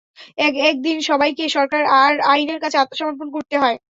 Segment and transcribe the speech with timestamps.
[0.65, 3.77] একদিন সবাইকেই সরকার আর আইনের কাছে আত্মসমর্পণ করতে হয়।